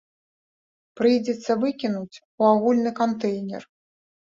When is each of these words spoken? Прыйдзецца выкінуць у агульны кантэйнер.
Прыйдзецца 0.99 1.51
выкінуць 1.65 2.21
у 2.23 2.41
агульны 2.55 2.91
кантэйнер. 3.03 3.71